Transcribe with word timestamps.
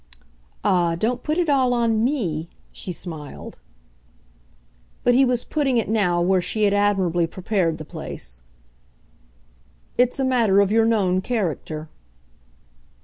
"Ah, 0.63 0.95
don't 0.95 1.21
put 1.21 1.37
it 1.37 1.47
all 1.47 1.75
on 1.75 2.03
'me'!" 2.03 2.49
she 2.71 2.91
smiled. 2.91 3.59
But 5.03 5.13
he 5.13 5.23
was 5.23 5.43
putting 5.43 5.77
it 5.77 5.87
now 5.87 6.19
where 6.23 6.41
she 6.41 6.63
had 6.63 6.73
admirably 6.73 7.27
prepared 7.27 7.77
the 7.77 7.85
place. 7.85 8.41
"It's 9.99 10.19
a 10.19 10.25
matter 10.25 10.59
of 10.59 10.71
your 10.71 10.85
known 10.85 11.21
character." 11.21 11.87